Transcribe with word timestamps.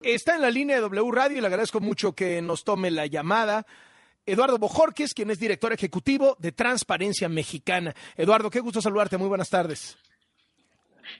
Está 0.00 0.34
en 0.34 0.42
la 0.42 0.50
línea 0.50 0.76
de 0.76 0.82
W 0.82 1.10
Radio 1.12 1.36
y 1.36 1.40
le 1.40 1.46
agradezco 1.46 1.78
mucho 1.80 2.14
que 2.14 2.40
nos 2.40 2.64
tome 2.64 2.90
la 2.90 3.06
llamada. 3.06 3.66
Eduardo 4.24 4.58
Bojorques, 4.58 5.12
quien 5.12 5.30
es 5.30 5.38
director 5.38 5.72
ejecutivo 5.72 6.36
de 6.38 6.52
Transparencia 6.52 7.28
Mexicana. 7.28 7.94
Eduardo, 8.16 8.48
qué 8.48 8.60
gusto 8.60 8.80
saludarte. 8.80 9.18
Muy 9.18 9.28
buenas 9.28 9.50
tardes. 9.50 9.98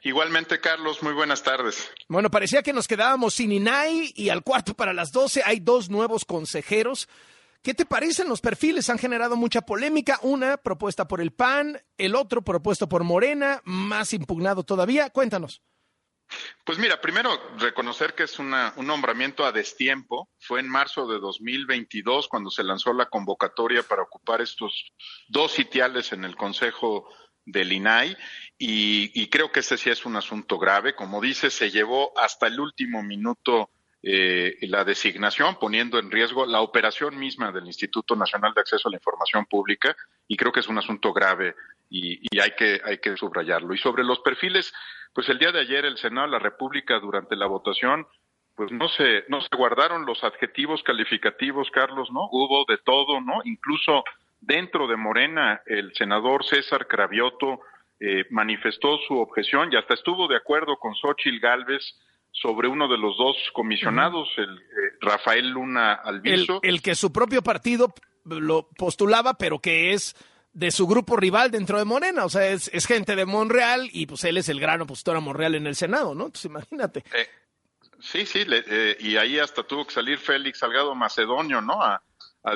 Igualmente, 0.03 0.61
Carlos, 0.61 1.03
muy 1.03 1.13
buenas 1.13 1.43
tardes. 1.43 1.91
Bueno, 2.09 2.31
parecía 2.31 2.63
que 2.63 2.73
nos 2.73 2.89
quedábamos 2.89 3.35
sin 3.35 3.53
INAI 3.53 4.13
y 4.17 4.31
al 4.31 4.43
cuarto 4.43 4.75
para 4.75 4.95
las 4.95 5.11
doce 5.11 5.43
hay 5.45 5.61
dos 5.61 5.91
nuevos 5.91 6.25
consejeros. 6.25 7.09
¿Qué 7.63 7.75
te 7.75 7.85
parecen 7.85 8.29
los 8.29 8.41
perfiles? 8.41 8.89
Han 8.89 8.99
generado 8.99 9.37
mucha 9.37 9.61
polémica. 9.61 10.19
Una 10.23 10.57
propuesta 10.57 11.07
por 11.07 11.21
el 11.21 11.33
PAN, 11.33 11.83
el 11.99 12.15
otro 12.15 12.41
propuesto 12.41 12.89
por 12.89 13.05
Morena, 13.05 13.61
más 13.65 14.15
impugnado 14.15 14.63
todavía. 14.63 15.11
Cuéntanos. 15.11 15.61
Pues 16.65 16.79
mira, 16.79 17.01
primero 17.01 17.31
reconocer 17.59 18.15
que 18.15 18.25
es 18.25 18.39
un 18.39 18.51
nombramiento 18.77 19.45
a 19.45 19.53
destiempo. 19.53 20.29
Fue 20.39 20.61
en 20.61 20.69
marzo 20.69 21.07
de 21.07 21.19
2022 21.19 22.29
cuando 22.29 22.51
se 22.51 22.65
lanzó 22.65 22.93
la 22.93 23.07
convocatoria 23.07 23.83
para 23.83 24.03
ocupar 24.03 24.41
estos 24.41 24.93
dos 25.29 25.53
sitiales 25.53 26.13
en 26.13 26.25
el 26.25 26.37
Consejo 26.37 27.09
del 27.45 27.73
INAI 27.73 28.17
y, 28.59 29.29
creo 29.29 29.51
que 29.51 29.61
ese 29.61 29.79
sí 29.79 29.91
es 29.91 30.05
un 30.05 30.17
asunto 30.17 30.59
grave. 30.59 30.95
Como 30.95 31.21
dice, 31.21 31.51
se 31.51 31.71
llevó 31.71 32.17
hasta 32.19 32.47
el 32.47 32.61
último 32.61 33.03
minuto 33.03 33.71
eh, 34.03 34.57
la 34.63 34.85
designación, 34.85 35.57
poniendo 35.61 35.99
en 35.99 36.11
riesgo 36.11 36.47
la 36.47 36.63
operación 36.63 37.19
misma 37.19 37.53
del 37.53 37.67
Instituto 37.67 38.17
Nacional 38.17 38.55
de 38.55 38.63
Acceso 38.63 38.89
a 38.89 38.91
la 38.91 38.97
Información 38.97 39.45
Pública 39.47 39.95
y 40.27 40.37
creo 40.37 40.53
que 40.53 40.61
es 40.61 40.69
un 40.69 40.79
asunto 40.79 41.13
grave 41.13 41.55
y, 41.91 42.21
hay, 42.41 42.53
que, 42.53 42.81
hay 42.85 42.99
que 42.99 43.17
subrayarlo. 43.17 43.75
Y 43.75 43.79
sobre 43.79 44.05
los 44.05 44.21
perfiles 44.21 44.73
pues 45.13 45.29
el 45.29 45.39
día 45.39 45.53
de 45.53 45.61
ayer 45.61 45.85
el 45.85 45.99
Senado 45.99 46.27
de 46.27 46.33
la 46.33 46.39
República 46.39 46.99
durante 46.99 47.37
la 47.37 47.47
votación 47.47 48.07
pues 48.57 48.71
no 48.73 48.89
se 48.89 49.25
no 49.29 49.41
se 49.41 49.57
guardaron 49.57 50.05
los 50.07 50.23
adjetivos 50.23 50.83
calificativos, 50.83 51.71
Carlos, 51.71 52.11
¿no? 52.11 52.29
Hubo 52.31 52.65
de 52.69 52.79
todo, 52.79 53.21
¿no? 53.21 53.41
Incluso 53.45 54.05
dentro 54.41 54.87
de 54.87 54.97
Morena 54.97 55.63
el 55.67 55.95
senador 55.95 56.45
César 56.45 56.87
Cravioto 56.87 57.61
eh, 58.01 58.25
manifestó 58.31 58.99
su 59.07 59.19
objeción 59.19 59.71
y 59.73 59.77
hasta 59.77 59.95
estuvo 59.95 60.29
de 60.29 60.37
acuerdo 60.37 60.77
con 60.77 60.95
Xochil 60.95 61.41
Gálvez 61.41 61.83
sobre 62.33 62.69
uno 62.69 62.89
de 62.89 62.99
los 62.99 63.17
dos 63.17 63.37
comisionados, 63.53 64.29
el 64.37 64.59
eh, 64.59 64.97
Rafael 65.01 65.49
Luna 65.49 65.95
Alviso. 65.95 66.61
el 66.63 66.81
que 66.81 66.95
su 66.95 67.13
propio 67.13 67.43
partido 67.43 67.93
lo 68.25 68.69
postulaba, 68.77 69.35
pero 69.35 69.59
que 69.59 69.93
es 69.93 70.15
de 70.53 70.71
su 70.71 70.87
grupo 70.87 71.17
rival 71.17 71.51
dentro 71.51 71.79
de 71.79 71.85
Morena. 71.85 72.25
O 72.25 72.29
sea, 72.29 72.47
es, 72.49 72.87
gente 72.87 73.17
de 73.17 73.27
Monreal 73.27 73.89
y 73.93 74.07
pues 74.07 74.25
él 74.25 74.37
es 74.37 74.49
el 74.49 74.61
gran 74.61 74.81
opositor 74.81 75.17
a 75.17 75.21
Monreal 75.21 75.55
en 75.55 75.67
el 75.67 75.77
Senado, 75.77 76.15
¿no? 76.15 76.27
Entonces 76.27 76.47
imagínate. 76.47 77.05
Eh, 77.15 77.29
sí, 78.01 78.27
sí, 78.27 78.45
eh, 78.49 78.97
y 79.01 79.17
ahí 79.17 79.39
hasta 79.39 79.63
tuvo 79.63 79.87
que 79.87 79.95
salir 79.95 80.19
Félix 80.19 80.59
Salgado 80.59 80.95
Macedonio, 80.95 81.61
¿no? 81.61 81.83
A, 81.83 82.03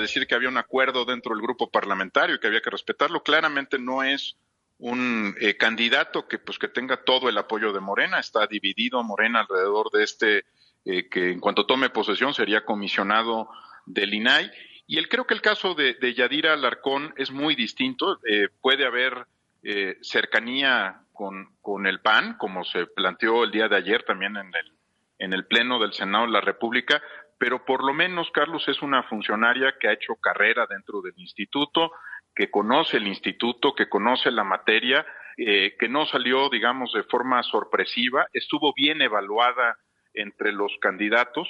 decir 0.00 0.26
que 0.26 0.34
había 0.34 0.48
un 0.48 0.56
acuerdo 0.56 1.04
dentro 1.04 1.34
del 1.34 1.42
grupo 1.42 1.70
parlamentario 1.70 2.36
y 2.36 2.40
que 2.40 2.46
había 2.46 2.62
que 2.62 2.70
respetarlo. 2.70 3.22
Claramente 3.22 3.78
no 3.78 4.02
es 4.02 4.34
un 4.78 5.34
eh, 5.40 5.56
candidato 5.56 6.26
que 6.26 6.38
pues 6.38 6.58
que 6.58 6.68
tenga 6.68 7.04
todo 7.04 7.28
el 7.28 7.38
apoyo 7.38 7.72
de 7.72 7.80
Morena. 7.80 8.18
Está 8.18 8.46
dividido 8.46 9.02
Morena 9.02 9.40
alrededor 9.40 9.90
de 9.90 10.04
este 10.04 10.44
que 10.84 11.30
en 11.30 11.40
cuanto 11.40 11.64
tome 11.64 11.88
posesión 11.88 12.34
sería 12.34 12.66
comisionado 12.66 13.48
del 13.86 14.12
INAI 14.12 14.50
y 14.86 14.98
el, 14.98 15.08
creo 15.08 15.26
que 15.26 15.34
el 15.34 15.40
caso 15.40 15.74
de, 15.74 16.14
Yadira 16.14 16.52
Alarcón 16.52 17.14
es 17.16 17.30
muy 17.30 17.54
distinto. 17.54 18.20
Eh, 18.28 18.48
puede 18.60 18.86
haber 18.86 19.26
eh, 19.62 19.96
cercanía 20.02 21.00
con, 21.12 21.54
con, 21.62 21.86
el 21.86 22.00
PAN, 22.00 22.36
como 22.38 22.64
se 22.64 22.86
planteó 22.86 23.44
el 23.44 23.50
día 23.50 23.68
de 23.68 23.76
ayer 23.76 24.02
también 24.02 24.36
en 24.36 24.54
el, 24.54 24.72
en 25.18 25.32
el 25.32 25.46
Pleno 25.46 25.78
del 25.78 25.94
Senado 25.94 26.26
de 26.26 26.32
la 26.32 26.40
República, 26.40 27.02
pero 27.38 27.64
por 27.64 27.84
lo 27.84 27.94
menos, 27.94 28.30
Carlos, 28.30 28.68
es 28.68 28.82
una 28.82 29.02
funcionaria 29.04 29.74
que 29.80 29.88
ha 29.88 29.92
hecho 29.92 30.16
carrera 30.16 30.66
dentro 30.68 31.00
del 31.00 31.14
instituto, 31.16 31.92
que 32.34 32.50
conoce 32.50 32.96
el 32.96 33.06
instituto, 33.06 33.74
que 33.74 33.88
conoce 33.88 34.30
la 34.30 34.44
materia, 34.44 35.06
eh, 35.36 35.76
que 35.78 35.88
no 35.88 36.06
salió, 36.06 36.48
digamos, 36.48 36.92
de 36.92 37.04
forma 37.04 37.42
sorpresiva, 37.42 38.26
estuvo 38.32 38.72
bien 38.74 39.02
evaluada 39.02 39.78
entre 40.14 40.52
los 40.52 40.72
candidatos 40.80 41.48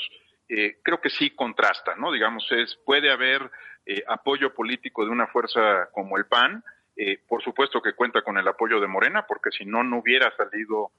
eh, 0.48 0.78
creo 0.82 1.00
que 1.00 1.10
sí 1.10 1.30
contrasta, 1.30 1.94
¿no? 1.96 2.12
Digamos, 2.12 2.46
es, 2.52 2.76
puede 2.84 3.10
haber 3.10 3.50
eh, 3.86 4.02
apoyo 4.06 4.54
político 4.54 5.04
de 5.04 5.10
una 5.10 5.26
fuerza 5.28 5.88
como 5.92 6.18
el 6.18 6.26
PAN, 6.26 6.62
eh, 6.96 7.18
por 7.26 7.42
supuesto 7.42 7.80
que 7.80 7.94
cuenta 7.94 8.22
con 8.22 8.36
el 8.36 8.46
apoyo 8.46 8.78
de 8.78 8.86
Morena, 8.86 9.26
porque 9.26 9.50
si 9.50 9.64
no, 9.64 9.82
no 9.82 9.98
hubiera 9.98 10.34
salido 10.36 10.90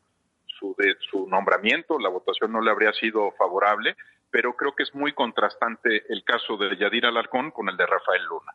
su, 0.47 0.75
de, 0.78 0.95
su 1.12 1.28
nombramiento, 1.28 2.00
la 2.00 2.09
votación 2.09 2.51
no 2.51 2.62
le 2.62 2.72
habría 2.72 2.91
sido 2.94 3.31
favorable, 3.38 3.95
pero 4.31 4.56
creo 4.56 4.75
que 4.75 4.84
es 4.84 4.95
muy 4.95 5.13
contrastante 5.13 6.03
el 6.09 6.24
caso 6.24 6.57
de 6.57 6.75
Yadir 6.75 7.06
Alarcón 7.06 7.51
con 7.51 7.69
el 7.69 7.78
de 7.78 7.85
Rafael 7.85 8.24
Luna. 8.24 8.51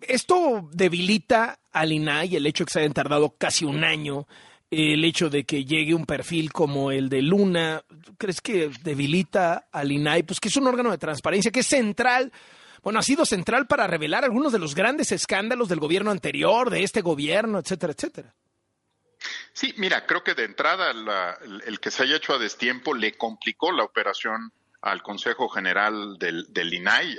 Esto 0.00 0.68
debilita 0.72 1.60
al 1.72 1.92
INAI 1.92 2.36
el 2.36 2.46
hecho 2.46 2.64
de 2.64 2.66
que 2.66 2.72
se 2.72 2.80
hayan 2.80 2.92
tardado 2.92 3.36
casi 3.36 3.64
un 3.64 3.84
año 3.84 4.26
el 4.70 5.04
hecho 5.04 5.28
de 5.28 5.44
que 5.44 5.64
llegue 5.64 5.94
un 5.94 6.06
perfil 6.06 6.52
como 6.52 6.92
el 6.92 7.08
de 7.08 7.22
Luna, 7.22 7.82
¿crees 8.16 8.40
que 8.40 8.70
debilita 8.82 9.68
al 9.72 9.90
INAI? 9.90 10.22
Pues 10.22 10.38
que 10.38 10.48
es 10.48 10.56
un 10.56 10.68
órgano 10.68 10.92
de 10.92 10.98
transparencia, 10.98 11.50
que 11.50 11.60
es 11.60 11.66
central, 11.66 12.32
bueno, 12.82 13.00
ha 13.00 13.02
sido 13.02 13.26
central 13.26 13.66
para 13.66 13.86
revelar 13.86 14.24
algunos 14.24 14.52
de 14.52 14.58
los 14.58 14.74
grandes 14.74 15.10
escándalos 15.12 15.68
del 15.68 15.80
gobierno 15.80 16.10
anterior, 16.10 16.70
de 16.70 16.84
este 16.84 17.02
gobierno, 17.02 17.58
etcétera, 17.58 17.92
etcétera. 17.92 18.34
Sí, 19.52 19.74
mira, 19.76 20.06
creo 20.06 20.22
que 20.22 20.34
de 20.34 20.44
entrada 20.44 20.90
el, 20.90 21.80
que 21.80 21.90
se 21.90 22.04
haya 22.04 22.16
hecho 22.16 22.32
a 22.32 22.38
destiempo 22.38 22.94
le 22.94 23.18
complicó 23.18 23.72
la 23.72 23.82
operación 23.82 24.52
al 24.82 25.02
Consejo 25.02 25.48
General 25.48 26.16
del, 26.18 26.46
del 26.52 26.72
INAI. 26.72 27.16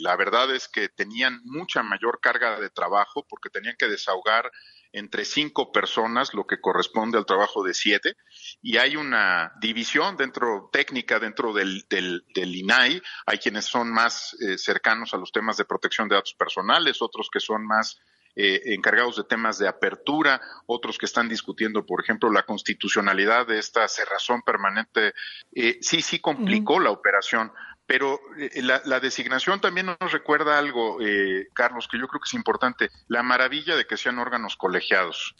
La 0.00 0.16
verdad 0.16 0.54
es 0.54 0.68
que 0.68 0.88
tenían 0.88 1.40
mucha 1.44 1.82
mayor 1.82 2.20
carga 2.20 2.60
de 2.60 2.70
trabajo 2.70 3.26
porque 3.28 3.50
tenían 3.50 3.76
que 3.78 3.88
desahogar 3.88 4.50
entre 4.92 5.24
cinco 5.24 5.70
personas, 5.70 6.34
lo 6.34 6.46
que 6.46 6.60
corresponde 6.60 7.16
al 7.16 7.26
trabajo 7.26 7.62
de 7.62 7.74
siete, 7.74 8.16
y 8.60 8.76
hay 8.76 8.96
una 8.96 9.52
división 9.60 10.16
dentro 10.16 10.68
técnica 10.72 11.20
dentro 11.20 11.52
del, 11.52 11.86
del, 11.88 12.24
INAI. 12.34 13.00
Hay 13.26 13.38
quienes 13.38 13.66
son 13.66 13.92
más 13.92 14.36
eh, 14.40 14.58
cercanos 14.58 15.14
a 15.14 15.16
los 15.16 15.30
temas 15.30 15.56
de 15.56 15.64
protección 15.64 16.08
de 16.08 16.16
datos 16.16 16.34
personales, 16.34 17.02
otros 17.02 17.28
que 17.32 17.40
son 17.40 17.66
más 17.66 18.00
eh, 18.36 18.60
encargados 18.66 19.16
de 19.16 19.24
temas 19.24 19.58
de 19.58 19.68
apertura, 19.68 20.40
otros 20.66 20.98
que 20.98 21.06
están 21.06 21.28
discutiendo, 21.28 21.84
por 21.84 22.02
ejemplo, 22.02 22.30
la 22.30 22.44
constitucionalidad 22.44 23.46
de 23.46 23.58
esta 23.58 23.86
cerrazón 23.88 24.42
permanente. 24.42 25.14
Eh, 25.52 25.78
sí, 25.80 26.02
sí 26.02 26.18
complicó 26.20 26.80
la 26.80 26.90
operación. 26.90 27.52
Pero 27.90 28.20
eh, 28.38 28.62
la, 28.62 29.00
designación 29.00 29.60
también 29.60 29.86
nos 29.86 30.12
recuerda 30.12 30.60
algo, 30.60 30.98
eh, 31.00 31.48
Carlos, 31.52 31.88
que 31.90 31.98
yo 31.98 32.06
creo 32.06 32.20
que 32.20 32.28
es 32.28 32.34
importante, 32.34 32.88
la 33.08 33.24
maravilla 33.24 33.74
de 33.74 33.84
que 33.84 33.96
sean 33.96 34.20
órganos 34.20 34.56
colegiados. 34.56 35.34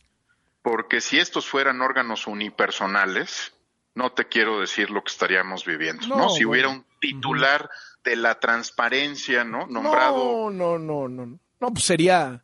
Porque 0.60 1.00
si 1.00 1.20
estos 1.20 1.46
fueran 1.46 1.80
órganos 1.80 2.26
unipersonales, 2.26 3.54
no 3.94 4.10
te 4.10 4.26
quiero 4.26 4.58
decir 4.58 4.90
lo 4.90 5.04
que 5.04 5.12
estaríamos 5.12 5.64
viviendo, 5.64 6.08
¿no? 6.08 6.28
Si 6.28 6.44
hubiera 6.44 6.70
un 6.70 6.84
titular 7.00 7.70
de 8.02 8.16
la 8.16 8.40
transparencia, 8.40 9.44
¿no? 9.44 9.68
Nombrado. 9.68 10.50
No, 10.50 10.50
no, 10.50 10.78
no, 10.78 11.08
no. 11.08 11.38
No, 11.60 11.72
pues 11.72 11.84
sería 11.84 12.42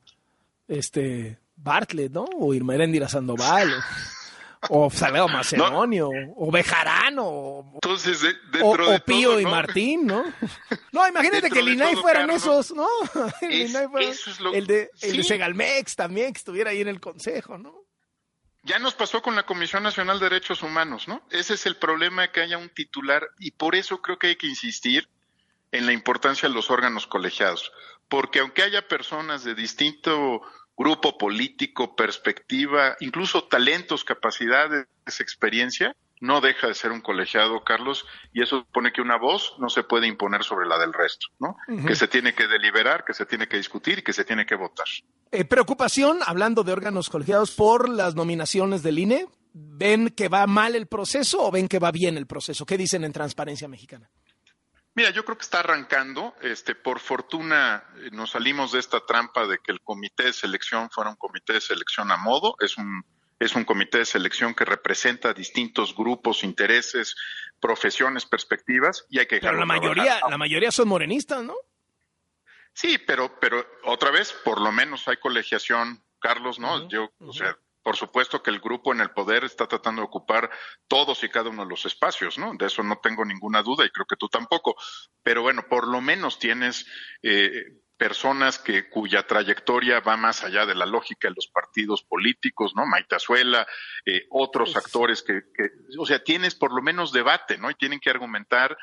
este 0.69 1.39
Bartlett, 1.57 2.13
¿no? 2.13 2.25
O 2.39 2.55
Irma 2.55 2.75
Sandoval. 3.09 3.73
o 4.69 4.91
Salgado 4.91 5.29
Macedonio, 5.29 6.11
o 6.37 6.51
Bejarano, 6.51 7.73
Entonces, 7.75 8.23
o, 8.63 8.99
Pío 9.05 9.41
y 9.41 9.45
Martín, 9.45 10.07
¿no? 10.07 10.25
No, 10.93 11.07
imagínate 11.07 11.51
que 11.51 11.61
el 11.61 11.69
INAI 11.71 11.97
fueran 11.97 12.31
esos, 12.31 12.73
¿no? 12.73 12.89
El 13.43 13.77
el 14.55 14.67
de, 14.67 14.91
el 15.03 15.17
de 15.19 15.25
Segalmex 15.25 15.95
también, 15.95 16.33
que 16.33 16.39
estuviera 16.39 16.71
ahí 16.71 16.81
en 16.81 16.89
el 16.89 17.01
consejo, 17.01 17.59
¿no? 17.59 17.87
Ya 18.63 18.81
nos 18.81 18.95
pasó 18.95 19.23
con 19.23 19.37
la 19.37 19.45
Comisión 19.45 19.85
Nacional 19.85 20.19
de 20.19 20.29
Derechos 20.29 20.63
Humanos, 20.63 21.07
¿no? 21.07 21.23
Ese 21.31 21.55
es 21.55 21.67
el 21.67 21.77
problema 21.77 22.33
que 22.33 22.41
haya 22.41 22.59
un 22.59 22.69
titular 22.69 23.29
y 23.39 23.53
por 23.53 23.77
eso 23.77 24.03
creo 24.03 24.19
que 24.19 24.29
hay 24.29 24.37
que 24.37 24.49
insistir 24.49 25.09
en 25.73 25.87
la 25.87 25.93
importancia 25.93 26.49
de 26.49 26.55
los 26.55 26.71
órganos 26.71 27.07
colegiados, 27.07 27.73
porque 28.09 28.41
aunque 28.41 28.63
haya 28.63 28.87
personas 28.89 29.45
de 29.45 29.55
distinto 29.55 30.43
grupo 30.77 31.17
político, 31.17 31.97
perspectiva, 31.97 32.97
incluso 33.01 33.45
talentos, 33.45 34.05
capacidades, 34.05 34.87
experiencia, 35.19 35.97
no 36.21 36.41
deja 36.41 36.69
de 36.69 36.75
ser 36.75 36.93
un 36.93 37.01
colegiado, 37.01 37.63
Carlos, 37.63 38.07
y 38.33 38.43
eso 38.43 38.61
supone 38.61 38.93
que 38.93 39.03
una 39.03 39.19
voz 39.19 39.55
no 39.59 39.69
se 39.69 39.83
puede 39.83 40.07
imponer 40.07 40.45
sobre 40.45 40.67
la 40.67 40.79
del 40.79 40.93
resto, 40.93 41.29
¿no? 41.39 41.57
Que 41.87 41.95
se 41.95 42.09
tiene 42.09 42.35
que 42.35 42.47
deliberar, 42.47 43.05
que 43.05 43.13
se 43.13 43.27
tiene 43.27 43.49
que 43.49 43.59
discutir 43.59 43.99
y 43.99 44.03
que 44.03 44.13
se 44.13 44.25
tiene 44.25 44.47
que 44.47 44.55
votar. 44.55 44.87
Eh, 45.31 45.45
preocupación, 45.45 46.21
hablando 46.25 46.63
de 46.63 46.73
órganos 46.73 47.11
colegiados, 47.11 47.51
por 47.51 47.89
las 47.89 48.15
nominaciones 48.15 48.83
del 48.83 48.99
INE. 48.99 49.27
¿Ven 49.59 50.11
que 50.11 50.29
va 50.29 50.47
mal 50.47 50.75
el 50.75 50.87
proceso 50.87 51.43
o 51.47 51.51
ven 51.51 51.67
que 51.67 51.79
va 51.79 51.91
bien 51.91 52.19
el 52.19 52.27
proceso? 52.27 52.67
¿Qué 52.67 52.77
dicen 52.77 53.05
en 53.05 53.13
Transparencia 53.13 53.67
Mexicana? 53.69 54.11
Mira, 54.97 55.11
yo 55.11 55.25
creo 55.27 55.37
que 55.37 55.43
está 55.43 55.61
arrancando. 55.61 56.35
Este, 56.41 56.75
por 56.75 57.01
fortuna 57.01 57.85
eh, 57.99 58.09
nos 58.13 58.31
salimos 58.31 58.73
de 58.73 58.81
esta 58.81 59.05
trampa 59.05 59.47
de 59.47 59.59
que 59.59 59.71
el 59.71 59.83
comité 59.83 60.25
de 60.25 60.33
selección 60.33 60.89
fuera 60.91 61.11
un 61.11 61.17
comité 61.17 61.53
de 61.53 61.61
selección 61.61 62.11
a 62.11 62.17
modo. 62.17 62.57
Es 62.61 62.79
un 62.79 63.05
es 63.39 63.55
un 63.55 63.65
comité 63.65 63.99
de 63.99 64.07
selección 64.07 64.55
que 64.55 64.65
representa 64.65 65.35
distintos 65.35 65.95
grupos, 65.95 66.43
intereses, 66.43 67.15
profesiones, 67.61 68.25
perspectivas 68.25 69.05
y 69.11 69.19
hay 69.19 69.27
que 69.27 69.41
Pero 69.41 69.59
la 69.59 69.67
mayoría, 69.67 70.21
la 70.27 70.39
mayoría 70.39 70.71
son 70.71 70.89
morenistas, 70.89 71.43
¿no? 71.43 71.55
Sí, 72.73 72.97
pero, 72.97 73.39
pero 73.39 73.63
otra 73.85 74.11
vez, 74.11 74.33
por 74.33 74.59
lo 74.63 74.73
menos 74.73 75.07
hay 75.09 75.19
colegiación, 75.19 76.03
Carlos, 76.19 76.59
¿no? 76.59 76.89
Yo, 76.89 77.11
o 77.19 77.33
sea, 77.35 77.59
por 77.87 77.97
supuesto 77.97 78.43
que 78.43 78.51
el 78.51 78.59
grupo 78.59 78.93
en 78.93 79.01
el 79.01 79.13
poder 79.13 79.45
está 79.45 79.69
tratando 79.69 80.03
de 80.03 80.07
ocupar 80.07 80.51
todos 80.89 81.23
y 81.23 81.29
cada 81.29 81.51
uno 81.51 81.63
de 81.63 81.69
los 81.69 81.87
espacios, 81.87 82.37
¿no? 82.37 82.53
De 82.59 82.67
eso 82.67 82.83
no 82.83 82.99
tengo 82.99 83.25
ninguna 83.25 83.63
duda 83.63 83.85
y 83.87 83.91
creo 83.91 84.07
que 84.07 84.17
tú 84.17 84.29
tampoco. 84.29 84.75
Pero 85.23 85.43
bueno, 85.43 85.63
por 85.69 85.87
lo 85.87 86.01
menos 86.01 86.41
tienes 86.41 86.85
eh, 87.23 87.53
personas 87.97 88.59
que 88.59 88.91
cuya 88.91 89.25
trayectoria 89.25 90.01
va 90.01 90.17
más 90.17 90.43
allá 90.43 90.67
de 90.67 90.75
la 90.75 90.85
lógica 90.85 91.29
de 91.29 91.37
los 91.37 91.47
partidos 91.47 92.03
políticos, 92.03 92.73
¿no? 92.75 92.87
Maitazuela, 92.87 93.65
eh, 94.05 94.27
otros 94.31 94.75
actores 94.75 95.23
que, 95.23 95.43
que, 95.55 95.71
o 95.97 96.07
sea, 96.07 96.25
tienes 96.25 96.57
por 96.57 96.75
lo 96.75 96.83
menos 96.83 97.13
debate, 97.13 97.57
¿no? 97.57 97.71
Y 97.71 97.77
tienen 97.77 98.01
que 98.01 98.11
argumentar 98.11 98.77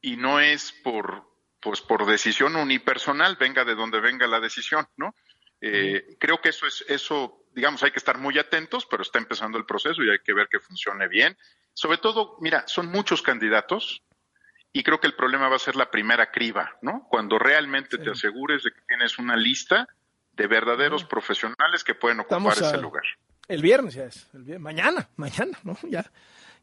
y 0.00 0.16
no 0.16 0.40
es 0.40 0.72
por, 0.82 1.28
pues 1.60 1.82
por 1.82 2.06
decisión 2.06 2.56
unipersonal, 2.56 3.36
venga 3.36 3.66
de 3.66 3.74
donde 3.74 4.00
venga 4.00 4.26
la 4.26 4.40
decisión, 4.40 4.88
¿no? 4.96 5.14
Eh, 5.60 6.16
creo 6.18 6.40
que 6.40 6.50
eso 6.50 6.66
es, 6.66 6.84
eso, 6.88 7.44
digamos, 7.54 7.82
hay 7.82 7.90
que 7.90 7.98
estar 7.98 8.18
muy 8.18 8.38
atentos, 8.38 8.86
pero 8.86 9.02
está 9.02 9.18
empezando 9.18 9.58
el 9.58 9.66
proceso 9.66 10.02
y 10.02 10.10
hay 10.10 10.20
que 10.20 10.32
ver 10.32 10.48
que 10.48 10.60
funcione 10.60 11.08
bien. 11.08 11.36
Sobre 11.74 11.98
todo, 11.98 12.36
mira, 12.40 12.64
son 12.66 12.86
muchos 12.86 13.22
candidatos 13.22 14.02
y 14.72 14.82
creo 14.82 15.00
que 15.00 15.06
el 15.06 15.14
problema 15.14 15.48
va 15.48 15.56
a 15.56 15.60
ser 15.60 15.76
la 15.76 15.90
primera 15.90 16.30
criba, 16.30 16.76
¿no? 16.82 17.06
Cuando 17.08 17.38
realmente 17.38 17.98
te 17.98 18.10
asegures 18.10 18.62
de 18.62 18.70
que 18.70 18.80
tienes 18.86 19.18
una 19.18 19.36
lista 19.36 19.88
de 20.32 20.46
verdaderos 20.46 21.04
profesionales 21.04 21.84
que 21.84 21.94
pueden 21.94 22.20
ocupar 22.20 22.52
ese 22.52 22.78
lugar. 22.78 23.02
El 23.48 23.62
viernes 23.62 23.94
ya 23.94 24.04
es, 24.04 24.28
el 24.32 24.44
viernes, 24.44 24.62
mañana, 24.62 25.08
mañana, 25.16 25.58
¿no? 25.64 25.76
Ya 25.88 26.10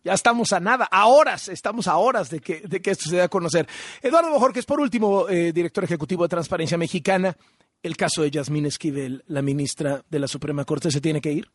ya 0.04 0.14
estamos 0.14 0.54
a 0.54 0.60
nada, 0.60 0.88
a 0.90 1.08
horas, 1.08 1.50
estamos 1.50 1.88
a 1.88 1.98
horas 1.98 2.30
de 2.30 2.40
que, 2.40 2.62
de 2.62 2.82
que 2.82 2.92
esto 2.92 3.10
se 3.10 3.18
dé 3.18 3.24
a 3.24 3.28
conocer. 3.28 3.68
Eduardo 4.02 4.32
Bojorquez, 4.32 4.66
por 4.66 4.80
último, 4.80 5.28
eh, 5.28 5.52
director 5.52 5.84
ejecutivo 5.84 6.24
de 6.24 6.30
Transparencia 6.30 6.78
Mexicana, 6.78 7.36
el 7.84 7.98
caso 7.98 8.22
de 8.22 8.32
Yasmín 8.32 8.66
Esquivel, 8.66 9.24
la 9.28 9.42
ministra 9.42 10.04
de 10.10 10.20
la 10.20 10.28
Suprema 10.28 10.66
Corte, 10.66 10.92
¿se 10.92 11.02
tiene 11.02 11.22
que 11.22 11.32
ir? 11.32 11.50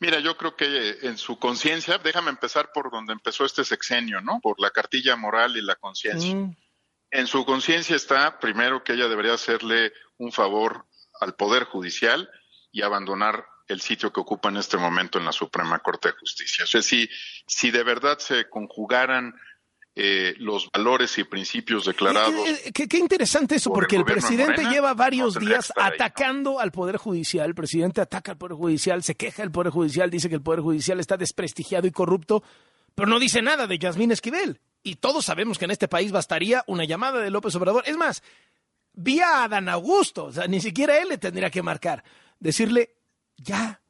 Mira, 0.00 0.20
yo 0.20 0.36
creo 0.36 0.56
que 0.56 0.66
eh, 0.66 0.96
en 1.02 1.16
su 1.16 1.38
conciencia, 1.38 1.98
déjame 1.98 2.30
empezar 2.30 2.70
por 2.72 2.90
donde 2.90 3.12
empezó 3.12 3.44
este 3.44 3.64
sexenio, 3.64 4.20
¿no? 4.20 4.40
Por 4.40 4.60
la 4.60 4.70
cartilla 4.70 5.16
moral 5.16 5.56
y 5.56 5.62
la 5.62 5.76
conciencia. 5.76 6.34
Mm. 6.34 6.56
En 7.10 7.26
su 7.26 7.44
conciencia 7.44 7.94
está, 7.94 8.38
primero, 8.40 8.82
que 8.82 8.94
ella 8.94 9.08
debería 9.08 9.34
hacerle 9.34 9.92
un 10.18 10.32
favor 10.32 10.86
al 11.20 11.34
Poder 11.36 11.64
Judicial 11.64 12.28
y 12.72 12.82
abandonar 12.82 13.46
el 13.68 13.80
sitio 13.80 14.12
que 14.12 14.20
ocupa 14.20 14.48
en 14.48 14.56
este 14.56 14.76
momento 14.76 15.18
en 15.18 15.24
la 15.24 15.32
Suprema 15.32 15.78
Corte 15.78 16.08
de 16.08 16.18
Justicia. 16.18 16.64
O 16.64 16.66
sea, 16.66 16.82
si, 16.82 17.08
si 17.46 17.70
de 17.70 17.82
verdad 17.82 18.18
se 18.18 18.48
conjugaran 18.48 19.34
eh, 19.96 20.34
los 20.38 20.68
valores 20.72 21.16
y 21.18 21.24
principios 21.24 21.84
declarados. 21.84 22.48
Eh, 22.48 22.62
eh, 22.64 22.72
qué, 22.72 22.98
interesante 22.98 23.54
eso, 23.54 23.72
porque 23.72 23.94
el, 23.94 24.04
presidente 24.04 24.64
lleva 24.64 24.92
varios 24.92 25.38
días 25.38 25.72
atacando 25.76 26.58
al 26.58 26.72
Poder 26.72 26.96
Judicial. 26.96 27.46
El 27.46 27.54
presidente 27.54 28.00
ataca 28.00 28.32
al 28.32 28.38
Poder 28.38 28.56
Judicial, 28.56 29.04
se 29.04 29.14
queja 29.14 29.42
del 29.42 29.52
Poder 29.52 29.70
Judicial, 29.70 30.10
dice 30.10 30.28
que 30.28 30.34
el 30.34 30.42
Poder 30.42 30.60
Judicial 30.62 30.98
está 30.98 31.16
desprestigiado 31.16 31.86
y 31.86 31.92
corrupto, 31.92 32.42
pero 32.96 33.08
no 33.08 33.20
dice 33.20 33.40
nada 33.40 33.68
de 33.68 33.78
Yasmín 33.78 34.10
Esquivel. 34.10 34.60
Y 34.82 34.96
todos 34.96 35.24
sabemos 35.24 35.58
que 35.58 35.64
en 35.64 35.70
este 35.70 35.86
país 35.86 36.10
bastaría 36.10 36.64
una 36.66 36.84
llamada 36.84 37.20
de 37.20 37.30
López 37.30 37.54
Obrador. 37.54 37.84
Es 37.86 37.96
más, 37.96 38.22
vía 38.94 39.44
a 39.44 39.48
Dan 39.48 39.68
Augusto, 39.68 40.24
o 40.24 40.32
sea, 40.32 40.48
ni 40.48 40.60
siquiera 40.60 40.98
él 40.98 41.08
le 41.08 41.18
tendría 41.18 41.50
que 41.50 41.62
marcar. 41.62 42.02
Decirle, 42.40 42.96
ya, 43.36 43.80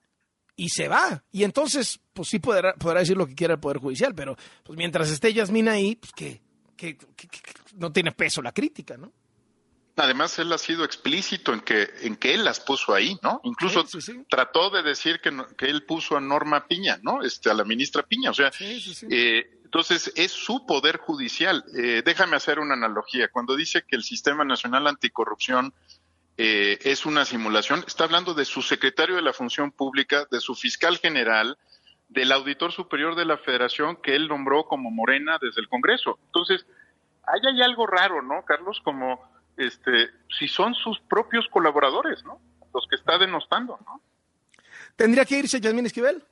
y 0.54 0.68
se 0.68 0.86
va. 0.86 1.24
Y 1.32 1.44
entonces, 1.44 2.00
pues 2.14 2.28
sí 2.28 2.38
podrá, 2.38 2.74
podrá 2.74 3.00
decir 3.00 3.16
lo 3.16 3.26
que 3.26 3.34
quiera 3.34 3.54
el 3.54 3.60
Poder 3.60 3.78
Judicial, 3.78 4.14
pero 4.14 4.36
pues 4.62 4.78
mientras 4.78 5.10
esté 5.10 5.34
Yasmina 5.34 5.72
ahí, 5.72 5.96
pues 5.96 6.12
que, 6.12 6.40
que, 6.76 6.96
no 7.74 7.92
tiene 7.92 8.12
peso 8.12 8.40
la 8.40 8.52
crítica, 8.52 8.96
¿no? 8.96 9.12
Además, 9.96 10.38
él 10.40 10.52
ha 10.52 10.58
sido 10.58 10.84
explícito 10.84 11.52
en 11.52 11.60
que, 11.60 11.88
en 12.02 12.16
que 12.16 12.34
él 12.34 12.44
las 12.44 12.58
puso 12.58 12.94
ahí, 12.94 13.16
¿no? 13.22 13.40
Incluso 13.44 13.84
trató 14.28 14.70
de 14.70 14.82
decir 14.82 15.20
que, 15.20 15.30
que, 15.56 15.66
él 15.66 15.84
puso 15.84 16.16
a 16.16 16.20
Norma 16.20 16.66
Piña, 16.66 16.98
¿no? 17.02 17.22
Este, 17.22 17.48
a 17.48 17.54
la 17.54 17.64
ministra 17.64 18.02
Piña. 18.02 18.30
O 18.30 18.34
sea, 18.34 18.50
eh, 18.60 19.60
entonces 19.64 20.12
es 20.16 20.32
su 20.32 20.66
poder 20.66 20.98
judicial. 20.98 21.64
Eh, 21.76 22.02
déjame 22.04 22.36
hacer 22.36 22.58
una 22.58 22.74
analogía. 22.74 23.28
Cuando 23.28 23.54
dice 23.54 23.84
que 23.86 23.94
el 23.94 24.02
Sistema 24.02 24.44
Nacional 24.44 24.88
Anticorrupción 24.88 25.72
eh, 26.36 26.78
es 26.82 27.06
una 27.06 27.24
simulación. 27.24 27.84
Está 27.86 28.04
hablando 28.04 28.34
de 28.34 28.44
su 28.44 28.62
secretario 28.62 29.14
de 29.14 29.22
la 29.22 29.32
Función 29.32 29.70
Pública, 29.70 30.26
de 30.28 30.40
su 30.40 30.56
fiscal 30.56 30.98
general, 30.98 31.56
del 32.08 32.32
auditor 32.32 32.72
superior 32.72 33.16
de 33.16 33.24
la 33.24 33.38
Federación 33.38 33.96
que 33.96 34.14
él 34.14 34.28
nombró 34.28 34.64
como 34.64 34.90
Morena 34.90 35.38
desde 35.40 35.60
el 35.60 35.68
Congreso. 35.68 36.18
Entonces, 36.26 36.66
ahí 37.26 37.40
hay 37.46 37.62
algo 37.62 37.86
raro, 37.86 38.22
¿no, 38.22 38.44
Carlos? 38.44 38.80
Como 38.84 39.20
este, 39.56 40.10
si 40.38 40.48
son 40.48 40.74
sus 40.74 41.00
propios 41.00 41.46
colaboradores, 41.50 42.24
¿no? 42.24 42.40
Los 42.72 42.86
que 42.88 42.96
está 42.96 43.18
denostando, 43.18 43.78
¿no? 43.86 44.00
¿Tendría 44.96 45.24
que 45.24 45.38
irse 45.38 45.60
Yasmín 45.60 45.86
Esquivel? 45.86 46.22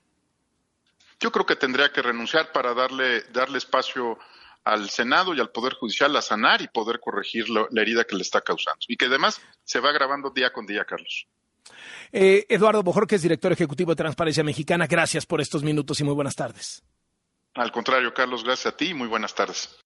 Yo 1.21 1.31
creo 1.31 1.47
que 1.47 1.57
tendría 1.57 1.93
que 1.93 2.03
renunciar 2.03 2.53
para 2.53 2.75
darle, 2.75 3.23
darle 3.33 3.59
espacio 3.59 4.19
al 4.65 4.89
Senado 4.91 5.35
y 5.35 5.41
al 5.41 5.51
Poder 5.51 5.75
Judicial 5.75 6.15
a 6.17 6.23
sanar 6.23 6.63
y 6.63 6.69
poder 6.69 7.01
corregir 7.01 7.49
la 7.49 7.67
herida 7.81 8.05
que 8.05 8.17
le 8.17 8.23
está 8.23 8.41
causando. 8.41 8.81
Y 8.89 8.97
que 8.97 9.07
además 9.07 9.41
se 9.65 9.81
va 9.81 9.91
agravando 9.91 10.31
día 10.31 10.53
con 10.53 10.67
día, 10.67 10.85
Carlos. 10.85 11.27
Eh, 12.13 12.47
Eduardo 12.49 12.83
Bojor, 12.83 13.07
que 13.07 13.17
es 13.17 13.23
director 13.23 13.53
ejecutivo 13.53 13.93
de 13.93 13.97
Transparencia 13.97 14.45
Mexicana, 14.45 14.87
gracias 14.87 15.27
por 15.27 15.41
estos 15.41 15.63
minutos 15.63 16.01
y 16.01 16.05
muy 16.05 16.15
buenas 16.15 16.35
tardes. 16.35 16.83
Al 17.55 17.71
contrario, 17.71 18.15
Carlos, 18.15 18.45
gracias 18.45 18.73
a 18.73 18.77
ti 18.77 18.89
y 18.89 18.95
muy 18.95 19.09
buenas 19.09 19.35
tardes. 19.35 19.77